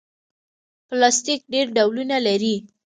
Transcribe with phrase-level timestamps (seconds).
[0.87, 2.55] پلاستيک ډېر ډولونه لري.